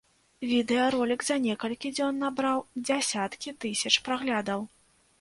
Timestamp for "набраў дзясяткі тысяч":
2.23-3.97